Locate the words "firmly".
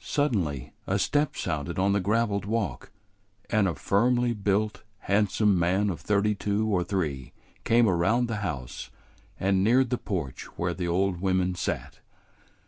3.76-4.32